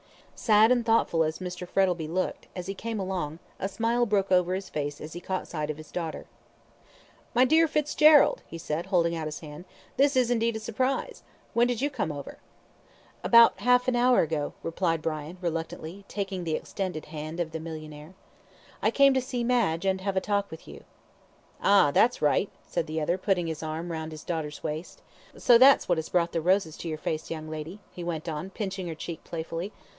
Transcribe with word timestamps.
Sad 0.35 0.71
and 0.71 0.83
thoughtful 0.83 1.23
as 1.23 1.37
Mr. 1.37 1.67
Frettlby 1.67 2.07
looked, 2.07 2.47
as 2.55 2.65
he 2.65 2.73
came 2.73 2.99
along, 2.99 3.37
a 3.59 3.69
smile 3.69 4.07
broke 4.07 4.31
over 4.31 4.55
his 4.55 4.69
face 4.69 4.99
as 4.99 5.13
he 5.13 5.19
caught 5.19 5.47
sight 5.47 5.69
of 5.69 5.77
his 5.77 5.91
daughter. 5.91 6.25
"My 7.35 7.45
dear 7.45 7.67
Fitzgerald," 7.67 8.41
he 8.47 8.57
said, 8.57 8.87
holding 8.87 9.15
out 9.15 9.27
his 9.27 9.41
hand, 9.41 9.65
"this 9.97 10.15
is 10.15 10.31
indeed 10.31 10.55
a 10.55 10.59
surprise! 10.59 11.21
When 11.53 11.67
did 11.67 11.79
you 11.79 11.91
come 11.91 12.11
over?" 12.11 12.39
"About 13.23 13.59
half 13.59 13.87
an 13.87 13.95
hour 13.95 14.21
ago," 14.23 14.53
replied 14.63 15.03
Brian, 15.03 15.37
reluctantly, 15.41 16.05
taking 16.07 16.43
the 16.43 16.55
extended 16.55 17.05
hand 17.05 17.39
of 17.39 17.51
the 17.51 17.59
millionaire. 17.59 18.15
"I 18.81 18.89
came 18.89 19.13
to 19.13 19.21
see 19.21 19.43
Madge, 19.43 19.85
and 19.85 20.01
have 20.01 20.17
a 20.17 20.21
talk 20.21 20.49
with 20.49 20.67
you." 20.67 20.83
"Ah! 21.61 21.91
that's 21.91 22.19
right," 22.23 22.49
said 22.67 22.87
the 22.87 22.99
other, 22.99 23.19
putting 23.19 23.45
his 23.45 23.61
arm 23.61 23.91
round 23.91 24.11
his 24.11 24.23
daughter's 24.23 24.63
waist. 24.63 25.03
"So 25.37 25.59
that's 25.59 25.87
what 25.87 25.99
has 25.99 26.09
brought 26.09 26.31
the 26.31 26.41
roses 26.41 26.77
to 26.77 26.87
your 26.89 26.97
face, 26.97 27.29
young 27.29 27.47
lady?" 27.47 27.79
he 27.91 28.03
went 28.03 28.27
on, 28.27 28.49
pinching 28.49 28.87
her 28.87 28.95
cheek 28.95 29.23
playfully. 29.23 29.71